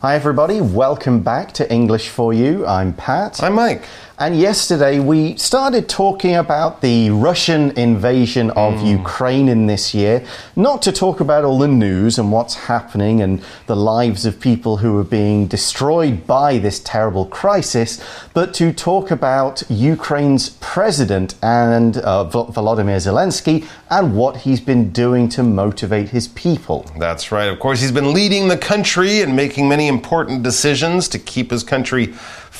[0.00, 0.60] Hi, everybody.
[0.60, 2.64] Welcome back to English for You.
[2.64, 3.42] I'm Pat.
[3.42, 3.82] I'm Mike.
[4.20, 8.86] And yesterday we started talking about the Russian invasion of Hmm.
[8.86, 10.24] Ukraine in this year.
[10.56, 14.78] Not to talk about all the news and what's happening and the lives of people
[14.78, 18.00] who are being destroyed by this terrible crisis,
[18.34, 25.28] but to talk about Ukraine's president and uh, Volodymyr Zelensky and what he's been doing
[25.28, 26.84] to motivate his people.
[26.98, 27.48] That's right.
[27.48, 31.64] Of course, he's been leading the country and making many important decisions to keep his
[31.64, 32.14] country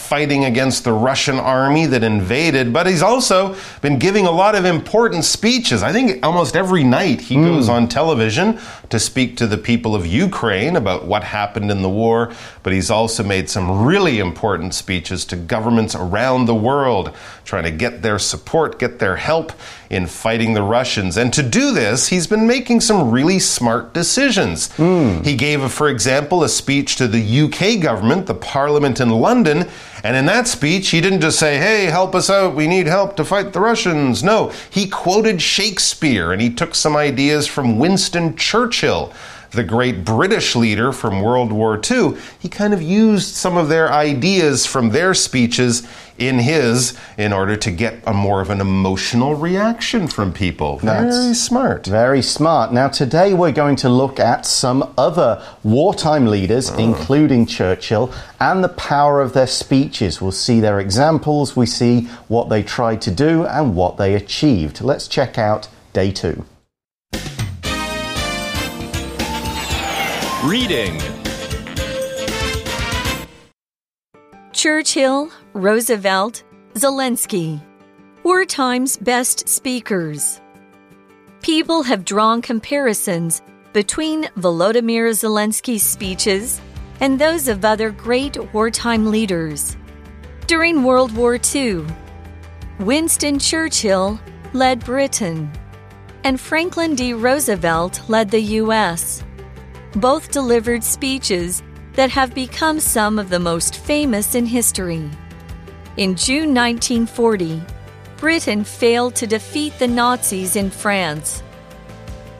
[0.08, 4.64] fighting against the Russian army that invaded, but he's also been giving a lot of
[4.64, 5.82] important speeches.
[5.82, 7.44] I think almost every night he hmm.
[7.44, 8.58] goes on television
[8.88, 12.90] to speak to the people of Ukraine about what happened in the war, but he's
[12.90, 17.14] also made some really important speeches to governments around the world,
[17.44, 19.52] trying to get their support, get their help
[19.90, 21.18] in fighting the Russians.
[21.18, 24.72] And to do this, he's been making some really smart decisions.
[24.72, 25.22] Hmm.
[25.22, 29.68] He gave, for example, a speech to the UK government, the Parliament in London,
[30.04, 33.16] and in that speech, he didn't just say, hey, help us out, we need help
[33.16, 34.22] to fight the Russians.
[34.22, 39.12] No, he quoted Shakespeare and he took some ideas from Winston Churchill
[39.50, 43.92] the great British leader from World War II, he kind of used some of their
[43.92, 45.86] ideas from their speeches
[46.18, 50.78] in his in order to get a more of an emotional reaction from people.
[50.82, 51.86] That's- Very smart.
[51.86, 52.72] Very smart.
[52.72, 56.78] Now, today we're going to look at some other wartime leaders, oh.
[56.78, 60.20] including Churchill, and the power of their speeches.
[60.20, 64.80] We'll see their examples, we see what they tried to do, and what they achieved.
[64.80, 66.44] Let's check out day two.
[70.44, 71.02] Reading
[74.52, 76.44] Churchill, Roosevelt,
[76.74, 77.60] Zelensky.
[78.22, 80.40] Wartime's best speakers.
[81.42, 86.60] People have drawn comparisons between Volodymyr Zelensky's speeches
[87.00, 89.76] and those of other great wartime leaders.
[90.46, 91.84] During World War II,
[92.78, 94.20] Winston Churchill
[94.52, 95.50] led Britain,
[96.22, 97.12] and Franklin D.
[97.12, 99.24] Roosevelt led the U.S.
[99.94, 101.62] Both delivered speeches
[101.94, 105.08] that have become some of the most famous in history.
[105.96, 107.62] In June 1940,
[108.18, 111.42] Britain failed to defeat the Nazis in France.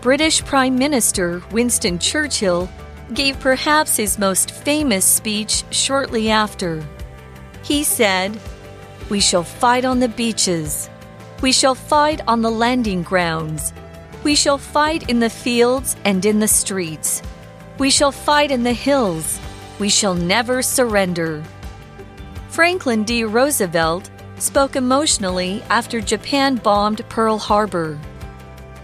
[0.03, 2.69] British Prime Minister Winston Churchill
[3.15, 6.87] gave perhaps his most famous speech shortly after.
[7.65, 8.39] He said,
[9.09, 10.91] We shall fight on the beaches.
[11.41, 13.73] We shall fight on the landing grounds.
[14.23, 17.23] We shall fight in the fields and in the streets.
[17.79, 19.39] We shall fight in the hills.
[19.79, 21.45] We shall never surrender.
[22.49, 23.23] Franklin D.
[23.23, 27.97] Roosevelt spoke emotionally after Japan bombed Pearl Harbor.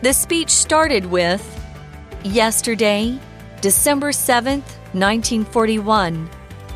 [0.03, 1.43] The speech started with
[2.22, 3.19] Yesterday,
[3.60, 4.62] December 7th,
[4.93, 6.31] 1941,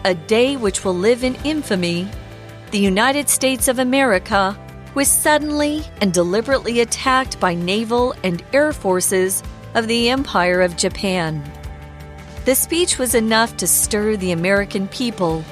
[0.04, 2.08] a day which will live in infamy,
[2.72, 4.58] the United States of America
[4.94, 9.42] was suddenly and deliberately attacked by naval and air forces
[9.74, 11.42] of the Empire of Japan.
[12.48, 15.44] The speech was enough to stir the American people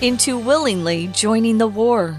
[0.00, 2.16] into willingly joining the war.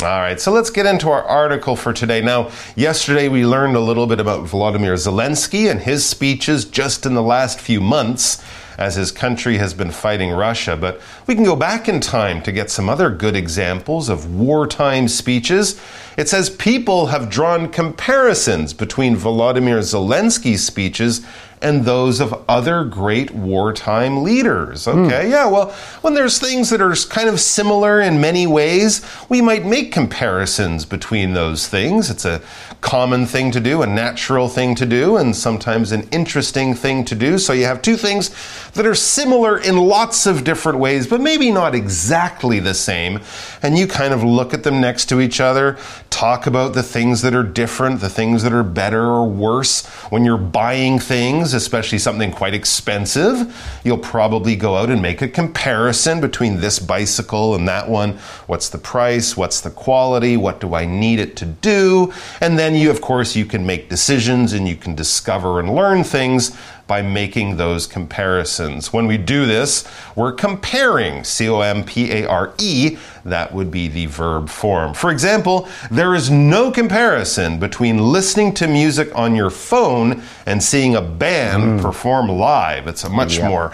[0.00, 2.22] All right, so let's get into our article for today.
[2.22, 7.12] Now, yesterday we learned a little bit about Volodymyr Zelensky and his speeches just in
[7.12, 8.42] the last few months
[8.78, 10.76] as his country has been fighting Russia.
[10.76, 15.08] But we can go back in time to get some other good examples of wartime
[15.08, 15.78] speeches.
[16.16, 21.26] It says people have drawn comparisons between Volodymyr Zelensky's speeches
[21.62, 24.84] and those of other great wartime leaders.
[24.84, 25.04] Hmm.
[25.04, 25.70] Okay, yeah, well,
[26.02, 30.84] when there's things that are kind of similar in many ways, we might make comparisons
[30.84, 32.10] between those things.
[32.10, 32.40] It's a
[32.80, 37.14] common thing to do, a natural thing to do, and sometimes an interesting thing to
[37.14, 37.38] do.
[37.38, 38.30] So you have two things
[38.72, 43.20] that are similar in lots of different ways, but maybe not exactly the same.
[43.62, 45.76] And you kind of look at them next to each other,
[46.10, 49.86] talk about the things that are different, the things that are better or worse.
[50.10, 55.28] When you're buying things, especially something quite expensive, you'll probably go out and make a
[55.28, 58.12] comparison between this bicycle and that one.
[58.46, 59.36] What's the price?
[59.36, 60.36] What's the quality?
[60.36, 62.12] What do I need it to do?
[62.40, 66.04] And then you, of course, you can make decisions and you can discover and learn
[66.04, 66.56] things
[66.88, 68.92] by making those comparisons.
[68.92, 69.86] When we do this,
[70.16, 72.96] we're comparing C O M P A R E.
[73.24, 74.94] That would be the verb form.
[74.94, 80.96] For example, there is no comparison between listening to music on your phone and seeing
[80.96, 81.82] a band mm.
[81.82, 82.88] perform live.
[82.88, 83.72] It's a much more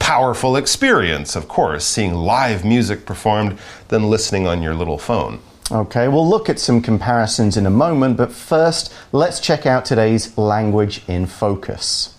[0.00, 3.58] powerful experience, of course, seeing live music performed
[3.88, 5.38] than listening on your little phone.
[5.70, 10.36] Okay, we'll look at some comparisons in a moment, but first, let's check out today's
[10.38, 12.14] language in focus.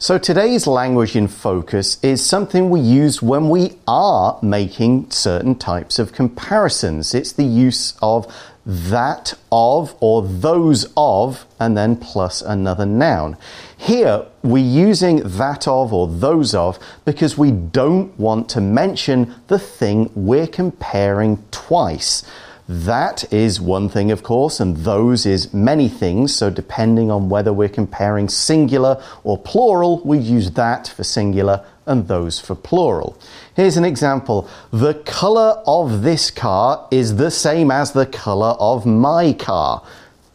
[0.00, 5.98] So today's language in focus is something we use when we are making certain types
[5.98, 7.14] of comparisons.
[7.14, 8.32] It's the use of
[8.64, 13.36] that of or those of and then plus another noun.
[13.76, 19.58] Here we're using that of or those of because we don't want to mention the
[19.58, 22.22] thing we're comparing twice.
[22.70, 26.34] That is one thing, of course, and those is many things.
[26.34, 32.08] So, depending on whether we're comparing singular or plural, we use that for singular and
[32.08, 33.18] those for plural.
[33.56, 38.84] Here's an example The color of this car is the same as the color of
[38.84, 39.82] my car.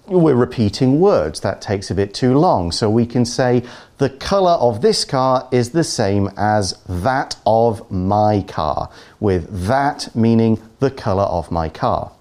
[0.07, 1.41] We're repeating words.
[1.41, 2.71] That takes a bit too long.
[2.71, 3.62] So, we can say
[4.00, 8.89] the color of this car is the same as that of my car,
[9.19, 12.12] with that meaning the color of my car.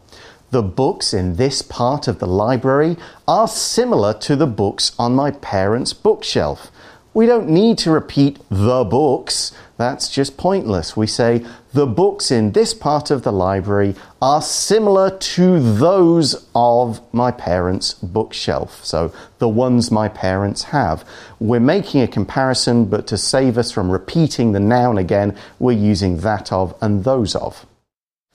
[0.53, 5.31] The books in this part of the library are similar to the books on my
[5.31, 6.71] parents' bookshelf.
[7.15, 10.95] We don't need to repeat the books, that's just pointless.
[10.95, 17.01] We say the books in this part of the library are similar to those of
[17.15, 18.85] my parents' bookshelf.
[18.85, 21.03] So the ones my parents have.
[21.41, 26.19] We're making a comparison, but to save us from repeating the noun again, we're using
[26.19, 27.65] that of and those of.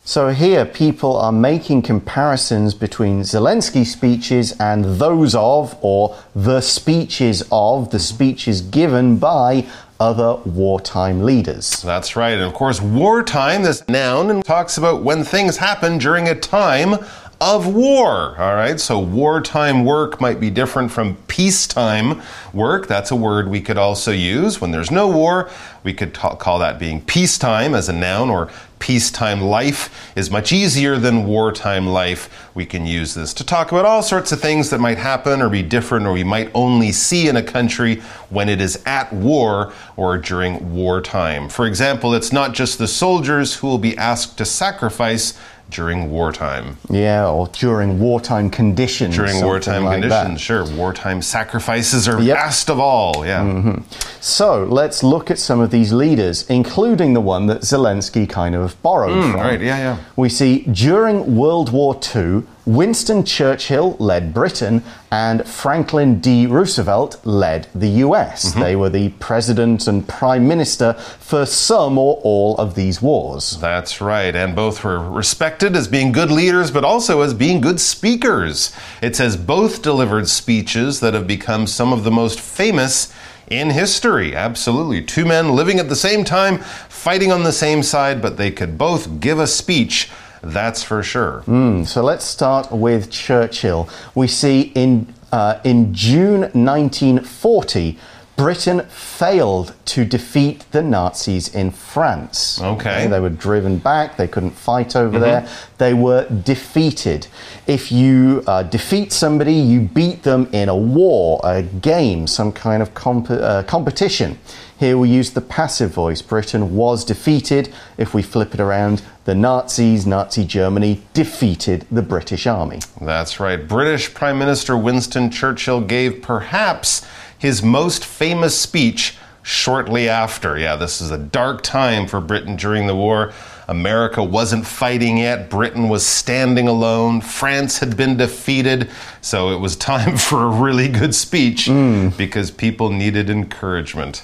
[0.08, 7.44] So here, people are making comparisons between Zelensky's speeches and those of, or the speeches
[7.52, 9.68] of, the speeches given by
[10.00, 11.82] other wartime leaders.
[11.82, 12.36] That's right.
[12.36, 17.06] And of course, wartime, this noun, talks about when things happen during a time
[17.40, 18.36] of war.
[18.40, 22.22] All right, so wartime work might be different from peacetime
[22.54, 22.88] work.
[22.88, 24.60] That's a word we could also use.
[24.60, 25.50] When there's no war,
[25.84, 28.50] we could call that being peacetime as a noun, or
[28.80, 32.50] peacetime life is much easier than wartime life.
[32.56, 35.50] We can use this to talk about all sorts of things that might happen or
[35.50, 39.74] be different, or we might only see in a country when it is at war
[39.96, 41.50] or during wartime.
[41.50, 45.38] For example, it's not just the soldiers who will be asked to sacrifice
[45.70, 46.78] during wartime.
[46.90, 49.16] Yeah, or during wartime conditions.
[49.16, 50.40] During wartime like conditions, that.
[50.40, 50.66] sure.
[50.76, 52.38] Wartime sacrifices are yep.
[52.38, 53.44] best of all, yeah.
[53.44, 53.84] Mm -hmm.
[54.22, 58.76] So let's look at some of these leaders, including the one that Zelensky kind of
[58.82, 59.42] borrowed mm, from.
[59.42, 59.98] Right, yeah, yeah.
[60.16, 66.46] We see during World War II, Winston Churchill led Britain and Franklin D.
[66.46, 68.44] Roosevelt led the US.
[68.44, 68.64] Mm -hmm.
[68.64, 73.58] They were the president and prime minister for some or all of these wars.
[73.62, 74.36] That's right.
[74.36, 78.72] And both were respected as being good leaders, but also as being good speakers.
[79.02, 83.08] It says both delivered speeches that have become some of the most famous
[83.50, 84.36] in history.
[84.36, 85.02] Absolutely.
[85.02, 86.60] Two men living at the same time,
[86.90, 90.10] fighting on the same side, but they could both give a speech
[90.42, 91.44] that's for sure.
[91.48, 93.90] Mm, so let's start with Churchill.
[94.16, 97.98] We see in, uh, in June 1940,
[98.38, 102.62] Britain failed to defeat the Nazis in France.
[102.62, 103.08] Okay.
[103.08, 105.26] They were driven back, they couldn't fight over mm -hmm.
[105.26, 105.48] there,
[105.78, 107.28] they were defeated.
[107.66, 112.82] If you uh, defeat somebody, you beat them in a war, a game, some kind
[112.82, 114.38] of comp uh, competition.
[114.80, 116.22] Here we use the passive voice.
[116.22, 117.74] Britain was defeated.
[117.98, 122.80] If we flip it around, the Nazis, Nazi Germany, defeated the British Army.
[123.02, 123.68] That's right.
[123.68, 127.04] British Prime Minister Winston Churchill gave perhaps
[127.40, 130.60] his most famous speech shortly after.
[130.60, 133.34] Yeah, this is a dark time for Britain during the war.
[133.68, 135.50] America wasn't fighting yet.
[135.50, 137.22] Britain was standing alone.
[137.22, 138.90] France had been defeated.
[139.22, 142.16] So it was time for a really good speech mm.
[142.16, 144.24] because people needed encouragement.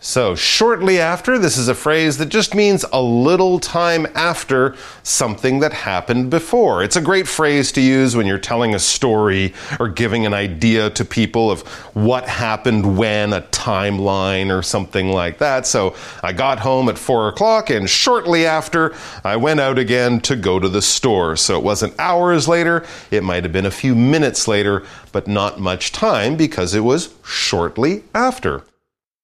[0.00, 5.58] So, shortly after, this is a phrase that just means a little time after something
[5.58, 6.84] that happened before.
[6.84, 10.88] It's a great phrase to use when you're telling a story or giving an idea
[10.90, 11.62] to people of
[11.94, 15.66] what happened when, a timeline or something like that.
[15.66, 20.36] So, I got home at four o'clock, and shortly after, I went out again to
[20.36, 21.34] go to the store.
[21.34, 25.58] So, it wasn't hours later, it might have been a few minutes later, but not
[25.58, 28.62] much time because it was shortly after.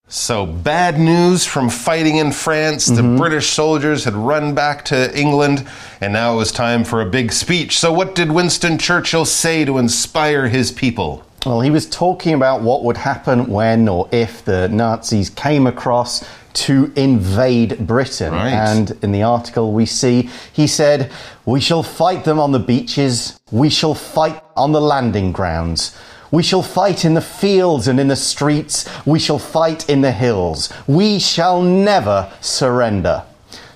[0.07, 2.87] So, bad news from fighting in France.
[2.87, 3.17] The mm-hmm.
[3.17, 5.67] British soldiers had run back to England,
[6.03, 7.79] and now it was time for a big speech.
[7.79, 11.25] So, what did Winston Churchill say to inspire his people?
[11.47, 16.23] Well, he was talking about what would happen when or if the Nazis came across
[16.55, 18.33] to invade Britain.
[18.33, 18.53] Right.
[18.53, 21.11] And in the article, we see he said,
[21.47, 25.97] We shall fight them on the beaches, we shall fight on the landing grounds.
[26.35, 28.89] We shall fight in the fields and in the streets.
[29.07, 30.69] We shall fight in the hills.
[30.89, 33.23] We shall never surrender.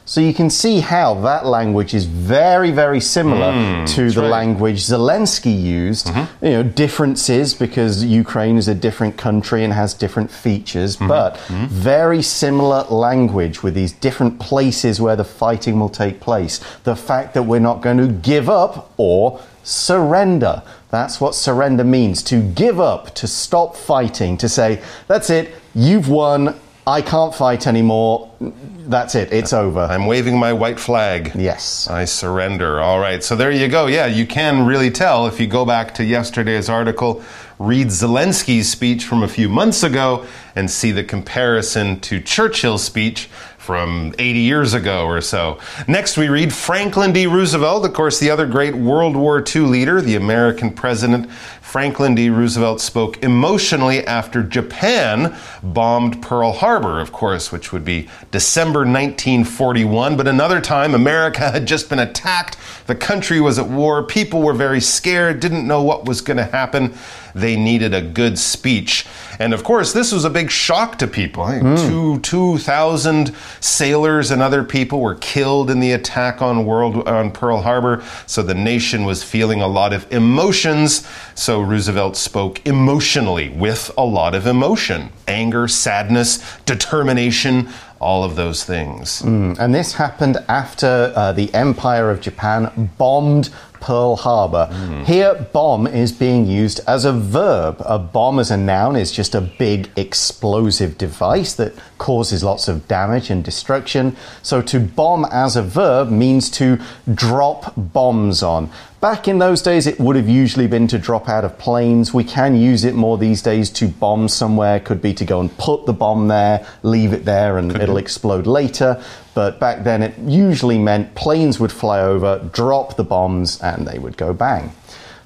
[0.05, 4.31] So you can see how that language is very, very similar hmm, to the right.
[4.31, 6.07] language Zelensky used.
[6.07, 6.45] Mm-hmm.
[6.45, 11.09] You know, differences because Ukraine is a different country and has different features, mm-hmm.
[11.09, 11.67] but mm-hmm.
[11.67, 16.59] very similar language with these different places where the fighting will take place.
[16.83, 20.63] The fact that we're not going to give up or surrender.
[20.91, 26.09] That's what surrender means to give up, to stop fighting, to say, that's it, you've
[26.09, 29.81] won, I can't fight anymore, that's it, it's over.
[29.81, 31.33] I'm waving my white flag.
[31.35, 31.89] Yes.
[31.89, 32.81] I surrender.
[32.81, 33.23] All right.
[33.23, 33.87] So there you go.
[33.87, 37.23] Yeah, you can really tell if you go back to yesterday's article,
[37.59, 40.27] read Zelensky's speech from a few months ago,
[40.59, 45.61] and see the comparison to Churchill's speech from 80 years ago or so.
[45.87, 47.29] Next, we read Franklin D.
[47.29, 51.31] Roosevelt, of course, the other great World War II leader, the American president.
[51.69, 52.29] Franklin D.
[52.29, 60.17] Roosevelt spoke emotionally after Japan bombed Pearl Harbor, of course, which would be December 1941.
[60.17, 62.57] But another time, America had just been attacked.
[62.87, 64.03] The country was at war.
[64.03, 66.95] People were very scared, didn't know what was going to happen.
[67.35, 69.07] They needed a good speech.
[69.39, 71.43] And of course, this was a big shock to people.
[71.45, 71.89] I think hmm.
[71.89, 77.63] Two, 2,000 sailors and other people were killed in the attack on, World, on Pearl
[77.63, 78.03] Harbor.
[78.27, 81.07] So the nation was feeling a lot of emotions.
[81.35, 87.69] So Roosevelt spoke emotionally with a lot of emotion anger, sadness, determination,
[88.01, 89.21] all of those things.
[89.23, 93.51] And this happened after uh, the Empire of Japan bombed
[93.81, 94.67] Pearl Harbor.
[95.07, 97.77] Here, bomb is being used as a verb.
[97.87, 102.89] A bomb as a noun is just a big explosive device that causes lots of
[102.89, 104.17] damage and destruction.
[104.43, 106.81] So, to bomb as a verb means to
[107.15, 108.71] drop bombs on.
[109.01, 112.13] Back in those days, it would have usually been to drop out of planes.
[112.13, 114.81] We can use it more these days to bomb somewhere.
[114.81, 118.49] Could be to go and put the bomb there, leave it there, and it'll explode
[118.49, 119.01] later.
[119.35, 124.01] But back then, it usually meant planes would fly over, drop the bombs, and they
[124.01, 124.73] would go bang.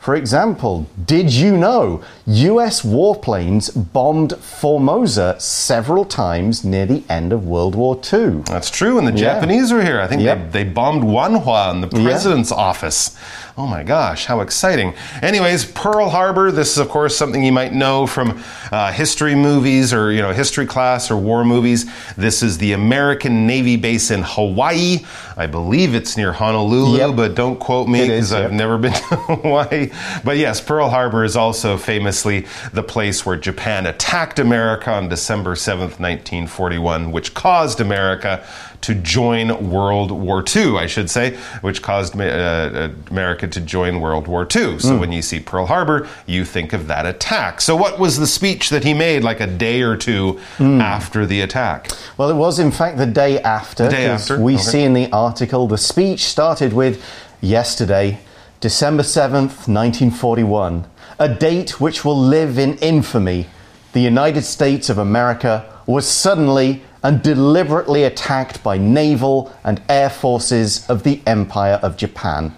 [0.02, 7.46] For example, did you know US warplanes bombed Formosa several times near the end of
[7.46, 8.42] World War II?
[8.46, 8.98] That's true.
[8.98, 9.34] And the Yeah.
[9.34, 10.00] Japanese were here.
[10.00, 10.50] I think Yep.
[10.50, 13.16] they, they bombed Wanhua in the president's office.
[13.56, 14.94] Oh my gosh, how exciting.
[15.20, 18.42] Anyways, Pearl Harbor, this is, of course, something you might know from
[18.72, 21.84] uh, history movies or, you know, history class or war movies.
[22.16, 25.00] This is the American Navy base in Hawaii.
[25.36, 27.16] I believe it's near Honolulu, Yep.
[27.16, 29.90] but don't quote me because I've never been to Hawaii.
[30.24, 35.54] But yes, Pearl Harbor is also famously the place where Japan attacked America on December
[35.54, 38.44] 7th, 1941, which caused America
[38.82, 44.00] to join World War II, I should say, which caused uh, uh, America to join
[44.00, 44.80] World War II.
[44.80, 47.60] So when you see Pearl Harbor, you think of that attack.
[47.60, 51.42] So, what was the speech that he made like a day or two after the
[51.42, 51.90] attack?
[52.16, 53.88] Well, it was in fact the day after.
[53.88, 54.62] day 'cause after, We okay.
[54.62, 57.00] see in the article the speech started with
[57.40, 58.18] yesterday,
[58.62, 60.84] December 7th, 1941,
[61.18, 63.48] a date which will live in infamy.
[63.92, 70.88] The United States of America was suddenly and deliberately attacked by naval and air forces
[70.88, 72.54] of the Empire of Japan.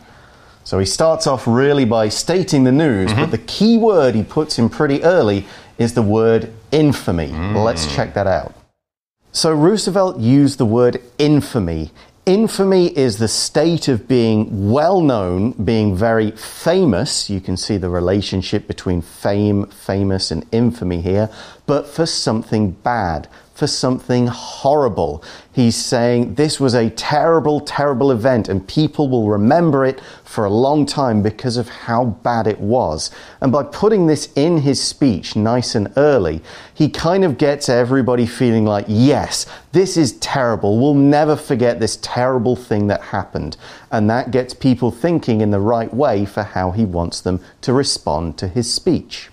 [0.62, 3.30] So he starts off really by stating the news, but mm-hmm.
[3.30, 5.46] the key word he puts in pretty early
[5.78, 7.28] is the word infamy.
[7.28, 7.96] Let's mm.
[7.96, 8.54] check that out.
[9.32, 11.92] So Roosevelt used the word infamy.
[12.26, 17.28] Infamy is the state of being well known, being very famous.
[17.28, 21.28] You can see the relationship between fame, famous, and infamy here,
[21.66, 25.22] but for something bad, for something horrible.
[25.52, 30.50] He's saying this was a terrible, terrible event, and people will remember it for a
[30.50, 33.12] long time because of how bad it was.
[33.40, 36.42] And by putting this in his speech nice and early,
[36.74, 40.80] he kind of gets everybody feeling like, yes, this is terrible.
[40.80, 43.56] We'll never forget this terrible thing that happened.
[43.92, 47.72] And that gets people thinking in the right way for how he wants them to
[47.72, 49.30] respond to his speech.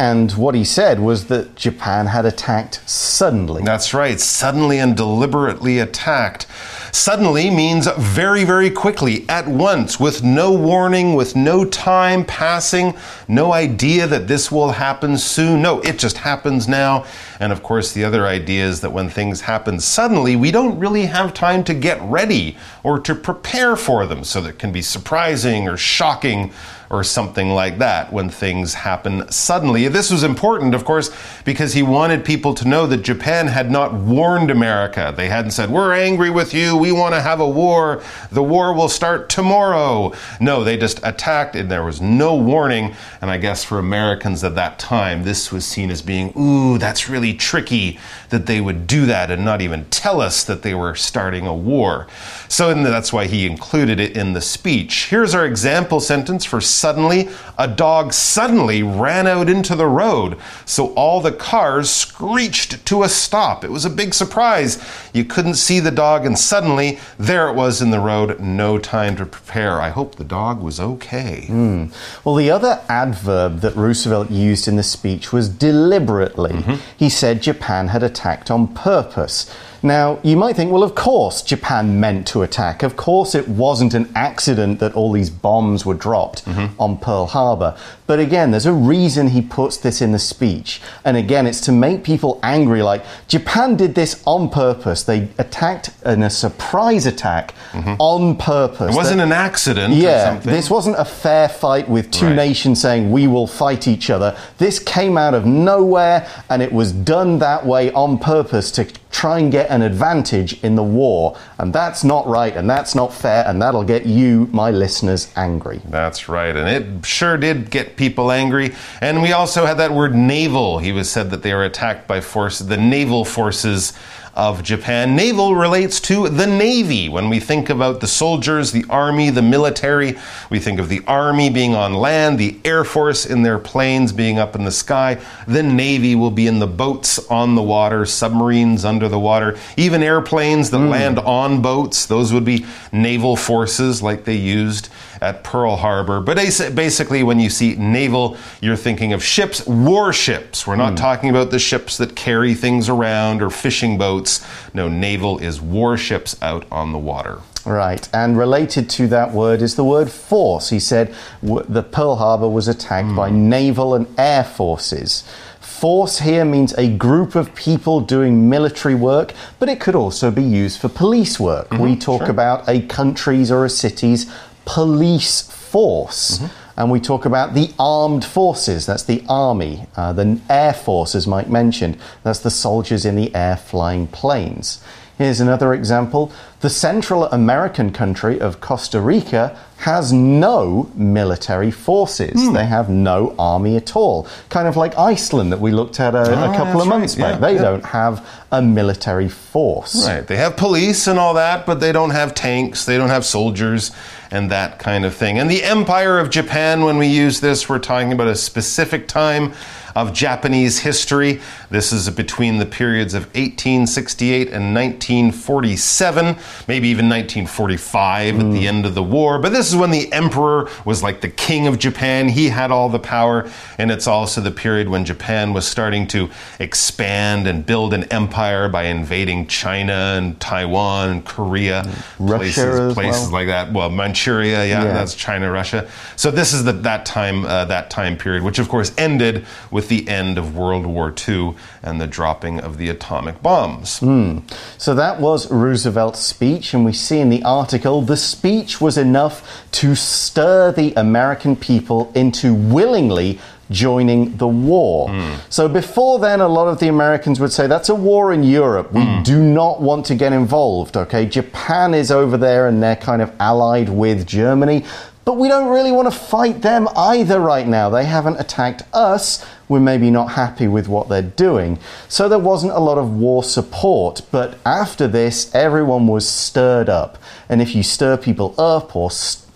[0.00, 3.62] And what he said was that Japan had attacked suddenly.
[3.62, 6.46] That's right, suddenly and deliberately attacked.
[6.90, 12.96] Suddenly means very, very quickly, at once, with no warning, with no time passing,
[13.28, 15.60] no idea that this will happen soon.
[15.60, 17.04] No, it just happens now.
[17.38, 21.06] And of course, the other idea is that when things happen suddenly, we don't really
[21.06, 24.24] have time to get ready or to prepare for them.
[24.24, 26.54] So that can be surprising or shocking
[26.90, 29.86] or something like that when things happen suddenly.
[29.86, 31.10] This was important, of course,
[31.44, 35.14] because he wanted people to know that Japan had not warned America.
[35.16, 38.74] They hadn't said, We're angry with you, we want to have a war, the war
[38.74, 40.12] will start tomorrow.
[40.40, 42.96] No, they just attacked and there was no warning.
[43.20, 47.08] And I guess for Americans at that time, this was seen as being, Ooh, that's
[47.08, 50.96] really tricky that they would do that and not even tell us that they were
[50.96, 52.08] starting a war.
[52.48, 55.06] So that's why he included it in the speech.
[55.06, 57.28] Here's our example sentence for suddenly.
[57.58, 63.08] A dog suddenly ran out into the road, so all the cars screeched to a
[63.08, 63.64] stop.
[63.64, 64.82] It was a big surprise.
[65.12, 69.16] You couldn't see the dog, and suddenly there it was in the road, no time
[69.16, 69.80] to prepare.
[69.80, 71.46] I hope the dog was okay.
[71.48, 71.92] Mm.
[72.24, 76.52] Well, the other adverb that Roosevelt used in the speech was deliberately.
[76.52, 76.78] Mm -hmm.
[76.96, 79.46] He said Japan had attacked on purpose.
[79.82, 82.82] Now, you might think, well, of course Japan meant to attack.
[82.82, 86.68] Of course it wasn't an accident that all these bombs were dropped mm -hmm.
[86.78, 87.74] on Pearl Harbor.
[88.06, 90.80] But again, there's a reason he puts this in the speech.
[91.04, 95.04] And again, it's to make people angry like Japan did this on purpose.
[95.04, 97.94] They attacked in a surprise attack mm -hmm.
[97.98, 98.90] on purpose.
[98.90, 99.94] It wasn't that, an accident.
[99.94, 102.48] Yeah, this wasn't a fair fight with two right.
[102.48, 104.34] nations saying we will fight each other.
[104.56, 109.38] This came out of nowhere and it was done that way on purpose to try
[109.38, 111.36] and get an advantage in the war.
[111.58, 115.80] And that's not right and that's not fair and that'll get you, my listeners, angry.
[115.84, 116.54] That's right.
[116.56, 118.74] And it sure did get people angry.
[119.00, 120.78] And we also had that word naval.
[120.78, 123.92] He was said that they were attacked by forces, the naval forces
[124.40, 125.14] of Japan.
[125.14, 127.10] Naval relates to the Navy.
[127.10, 130.16] When we think about the soldiers, the Army, the military,
[130.48, 134.38] we think of the Army being on land, the Air Force in their planes being
[134.38, 135.20] up in the sky.
[135.46, 140.02] The Navy will be in the boats on the water, submarines under the water, even
[140.02, 140.88] airplanes that mm.
[140.88, 142.06] land on boats.
[142.06, 144.88] Those would be naval forces like they used
[145.20, 146.20] at Pearl Harbor.
[146.20, 146.36] But
[146.74, 150.66] basically, when you see naval, you're thinking of ships, warships.
[150.66, 150.96] We're not mm.
[150.96, 154.46] talking about the ships that carry things around or fishing boats.
[154.74, 157.40] No, naval is warships out on the water.
[157.66, 160.70] Right, and related to that word is the word force.
[160.70, 163.16] He said the Pearl Harbor was attacked mm.
[163.16, 163.50] by hmm.
[163.50, 165.24] naval and air forces.
[165.60, 170.42] Force here means a group of people doing military work, but it could also be
[170.42, 171.70] used for police work.
[171.70, 172.30] Mm -hmm, we talk sure.
[172.30, 174.26] about a country's or a city's
[174.74, 176.38] police force.
[176.38, 176.50] Mm -hmm.
[176.76, 181.26] And we talk about the armed forces, that's the army, uh, the air force, as
[181.26, 184.80] Mike mentioned, that's the soldiers in the air flying planes.
[185.18, 186.30] Here's another example.
[186.60, 192.34] The Central American country of Costa Rica has no military forces.
[192.34, 192.52] Mm.
[192.52, 194.28] They have no army at all.
[194.50, 197.32] Kind of like Iceland that we looked at a, a couple of months right.
[197.32, 197.40] back.
[197.40, 197.62] Yeah, they yeah.
[197.62, 200.06] don't have a military force.
[200.06, 200.26] Right.
[200.26, 203.90] They have police and all that, but they don't have tanks, they don't have soldiers
[204.30, 205.38] and that kind of thing.
[205.38, 209.54] And the Empire of Japan, when we use this, we're talking about a specific time
[209.96, 211.40] of Japanese history.
[211.70, 216.36] This is between the periods of 1868 and 1947,
[216.68, 218.38] maybe even 1945 mm.
[218.38, 218.66] at the hmm.
[218.66, 219.38] end of the war.
[219.38, 222.28] But this is when the emperor was like the king of Japan.
[222.28, 223.50] He had all the power.
[223.78, 228.68] And it's also the period when Japan was starting to expand and build an empire
[228.68, 231.82] by invading China and Taiwan and Korea,
[232.18, 233.32] Russia places, places well.
[233.32, 233.72] like that.
[233.72, 235.88] Well, Manchuria, yeah, yeah, that's China, Russia.
[236.16, 239.80] So this is the, that time, uh, that time period, which of course ended with
[239.80, 243.98] with the end of World War II and the dropping of the atomic bombs.
[244.00, 244.42] Mm.
[244.76, 249.62] So that was Roosevelt's speech, and we see in the article the speech was enough
[249.70, 253.38] to stir the American people into willingly
[253.70, 255.10] joining the war.
[255.10, 255.38] Mm.
[255.50, 258.90] So before then, a lot of the Americans would say that's a war in Europe.
[258.90, 259.22] We mm.
[259.22, 260.96] do not want to get involved.
[260.96, 264.86] Okay, Japan is over there and they're kind of allied with Germany.
[265.24, 267.90] But we don't really want to fight them either right now.
[267.90, 269.44] They haven't attacked us.
[269.68, 271.78] We're maybe not happy with what they're doing.
[272.08, 274.22] So there wasn't a lot of war support.
[274.30, 277.18] But after this, everyone was stirred up.
[277.48, 279.10] And if you stir people up or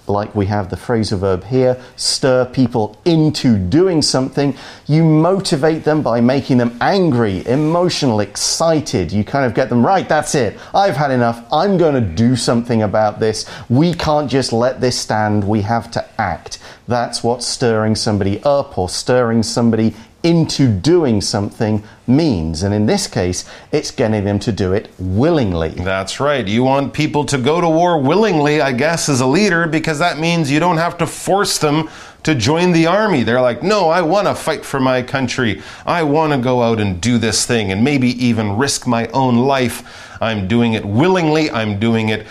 [0.06, 4.56] like we have the phrasal verb here, stir people into doing something.
[4.86, 9.12] You motivate them by making them angry, emotional, excited.
[9.12, 10.58] You kind of get them, right, that's it.
[10.74, 11.44] I've had enough.
[11.52, 13.48] I'm going to do something about this.
[13.68, 15.44] We can't just let this stand.
[15.44, 16.58] We have to act.
[16.86, 22.62] That's what stirring somebody up or stirring somebody into doing something means.
[22.62, 25.68] And in this case, it's getting them to do it willingly.
[25.68, 26.46] That's right.
[26.48, 30.18] You want people to go to war willingly, I guess, as a leader, because that
[30.18, 31.90] means you don't have to force them
[32.22, 33.22] to join the army.
[33.22, 35.62] They're like, no, I want to fight for my country.
[35.84, 39.36] I want to go out and do this thing and maybe even risk my own
[39.36, 40.10] life.
[40.22, 41.50] I'm doing it willingly.
[41.50, 42.26] I'm doing it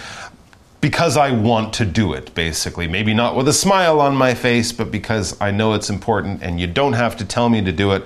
[0.83, 2.89] because I want to do it, basically.
[2.89, 6.59] Maybe not with a smile on my face, but because I know it's important and
[6.59, 8.03] you don't have to tell me to do it.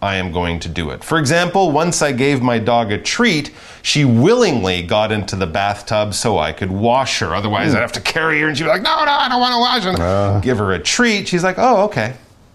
[0.00, 1.02] I am going to do it.
[1.02, 3.50] For example, once I gave my dog a treat,
[3.82, 7.34] she willingly got into the bathtub so I could wash her.
[7.34, 9.52] Otherwise, I'd have to carry her and she'd be like, no, no, I don't want
[9.52, 10.02] to wash her.
[10.02, 10.40] Uh.
[10.40, 11.26] Give her a treat.
[11.26, 12.14] She's like, oh, okay.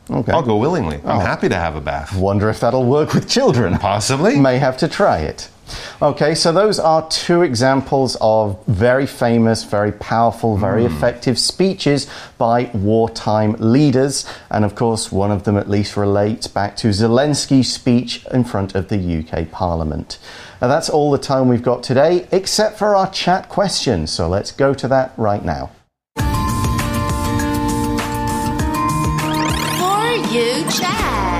[0.09, 0.31] Okay.
[0.31, 0.97] I'll go willingly.
[1.03, 1.19] I'm oh.
[1.19, 2.15] happy to have a bath.
[2.15, 3.77] Wonder if that'll work with children.
[3.77, 4.39] Possibly.
[4.39, 5.49] May have to try it.
[6.01, 10.93] Okay, so those are two examples of very famous, very powerful, very hmm.
[10.93, 14.25] effective speeches by wartime leaders.
[14.49, 18.75] And of course, one of them at least relates back to Zelensky's speech in front
[18.75, 20.17] of the UK Parliament.
[20.61, 24.11] Now, that's all the time we've got today, except for our chat questions.
[24.11, 25.71] So let's go to that right now.
[29.77, 31.34] For you chat.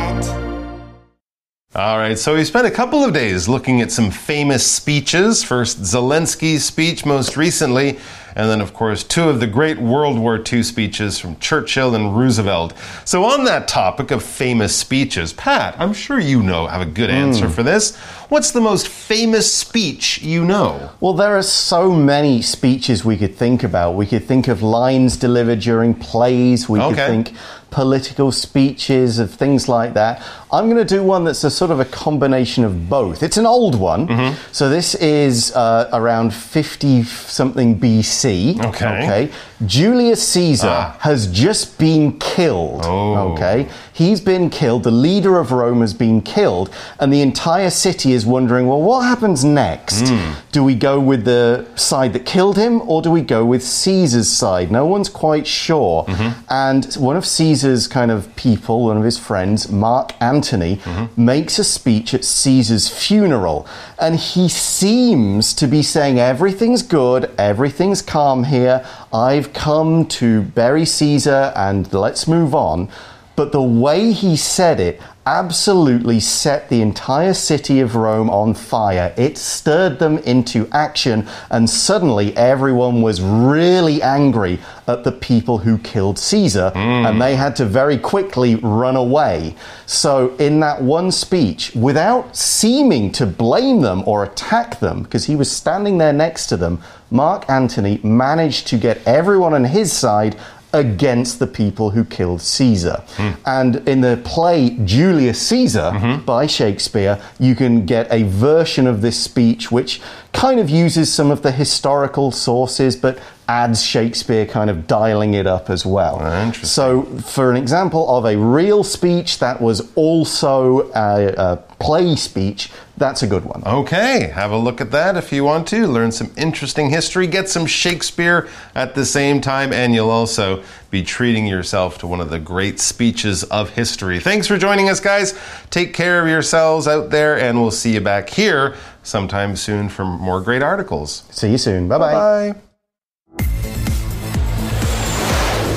[1.75, 5.43] All right, so we spent a couple of days looking at some famous speeches.
[5.43, 7.99] First, Zelensky's speech most recently,
[8.35, 12.17] and then, of course, two of the great World War II speeches from Churchill and
[12.17, 12.73] Roosevelt.
[13.05, 17.09] So, on that topic of famous speeches, Pat, I'm sure you know, have a good
[17.09, 17.95] answer for this.
[18.27, 20.89] What's the most famous speech you know?
[20.99, 23.93] Well, there are so many speeches we could think about.
[23.93, 26.67] We could think of lines delivered during plays.
[26.67, 27.33] We could think
[27.75, 30.25] political speeches of things like that.
[30.49, 33.21] I'm going to do one that's a sort of a combination of both.
[33.21, 34.07] It's an old one.
[34.07, 34.53] Mm-hmm.
[34.53, 38.24] So this is uh, around 50 something BC.
[38.25, 38.59] Okay.
[38.85, 39.29] Okay.
[39.65, 40.97] Julius Caesar Ah.
[41.01, 42.81] has just been killed.
[42.83, 43.33] Oh.
[43.33, 43.67] Okay.
[43.95, 44.83] He's been killed.
[44.83, 46.69] The leader of Rome has been killed.
[46.99, 50.09] And the entire city is wondering, well, what happens next?
[50.09, 50.33] Hmm.
[50.51, 54.27] Do we go with the side that killed him or do we go with Caesar's
[54.29, 54.69] side?
[54.69, 56.03] No one's quite sure.
[56.03, 56.39] Mm-hmm.
[56.49, 61.25] And one of Caesar's kind of people, one of his friends, Mark Antony, Mm-hmm.
[61.25, 63.65] makes a speech at Caesar's funeral.
[63.97, 68.85] And he seems to be saying, everything's good, everything's calm here.
[69.13, 72.89] I've come to bury Caesar and let's move on.
[73.35, 79.13] But the way he said it absolutely set the entire city of Rome on fire.
[79.17, 85.79] It stirred them into action, and suddenly everyone was really angry at the people who
[85.79, 86.77] killed Caesar, hmm.
[86.77, 89.55] and they had to very quickly run away.
[89.87, 95.35] So, in that one speech, without seeming to blame them or attack them, because he
[95.35, 100.35] was standing there next to them, Mark Antony managed to get everyone on his side
[100.75, 103.03] against the people who killed Caesar.
[103.45, 106.25] And in the play Julius Caesar mm-hmm.
[106.25, 110.01] by Shakespeare, you can get a version of this speech which
[110.35, 113.17] kind of uses some of the historical sources but
[113.47, 116.17] adds Shakespeare kind of dialing it up as well.
[116.19, 116.67] Ah, interesting.
[116.67, 122.71] So, for an example of a real speech that was also a, a play speech,
[122.97, 123.63] that's a good one.
[123.65, 125.85] Okay, have a look at that if you want to.
[125.87, 131.03] Learn some interesting history, get some Shakespeare at the same time, and you'll also be
[131.03, 134.19] treating yourself to one of the great speeches of history.
[134.19, 135.37] Thanks for joining us, guys.
[135.69, 140.05] Take care of yourselves out there, and we'll see you back here sometime soon for
[140.05, 141.23] more great articles.
[141.29, 141.87] See you soon.
[141.87, 142.13] Bye bye.
[142.13, 142.61] Bye.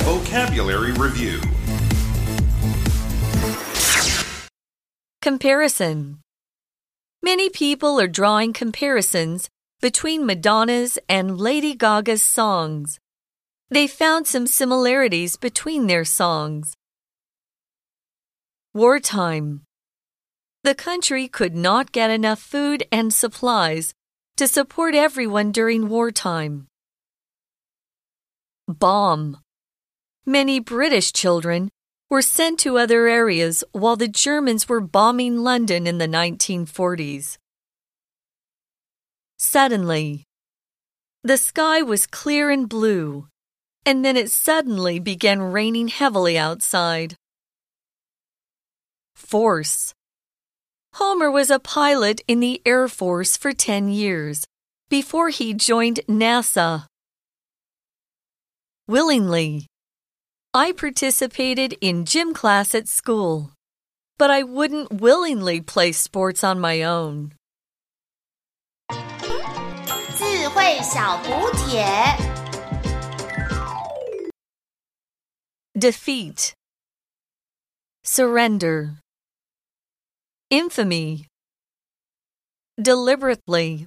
[0.04, 1.40] Vocabulary Review
[5.20, 6.20] Comparison.
[7.22, 12.98] Many people are drawing comparisons between Madonna's and Lady Gaga's songs.
[13.70, 16.74] They found some similarities between their songs.
[18.72, 19.62] Wartime.
[20.64, 23.92] The country could not get enough food and supplies
[24.38, 26.68] to support everyone during wartime.
[28.66, 29.38] Bomb.
[30.24, 31.68] Many British children
[32.08, 37.36] were sent to other areas while the Germans were bombing London in the 1940s.
[39.38, 40.24] Suddenly,
[41.22, 43.28] the sky was clear and blue,
[43.87, 47.15] and then it suddenly began raining heavily outside.
[49.15, 49.93] Force.
[50.93, 54.45] Homer was a pilot in the Air Force for 10 years
[54.89, 56.85] before he joined NASA.
[58.87, 59.67] Willingly.
[60.53, 63.51] I participated in gym class at school,
[64.19, 67.33] but I wouldn't willingly play sports on my own.
[70.15, 72.36] 智慧小补帖。
[75.78, 76.54] Defeat.
[78.02, 78.98] Surrender.
[80.50, 81.28] Infamy.
[82.82, 83.86] Deliberately.